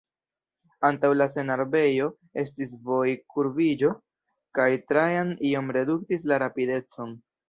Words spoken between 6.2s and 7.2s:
la rapidecon.